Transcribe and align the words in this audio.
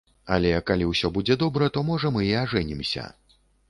Але 0.37 0.53
калі 0.69 0.87
ўсё 0.93 1.13
будзе 1.19 1.39
добра, 1.45 1.69
то, 1.79 1.87
можа, 1.93 2.15
мы 2.19 2.27
і 2.33 2.35
ажэнімся. 2.45 3.11